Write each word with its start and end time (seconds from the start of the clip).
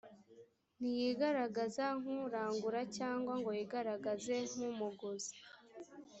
ntiyigaragaza 0.77 1.85
nk 1.99 2.07
urangura 2.25 2.81
cyangwa 2.97 3.33
ngo 3.39 3.49
yigaragaze 3.57 4.35
nk 4.51 4.59
umuguza 4.69 5.33